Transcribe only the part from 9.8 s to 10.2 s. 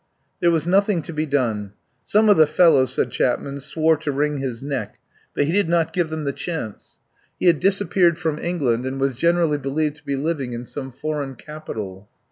to be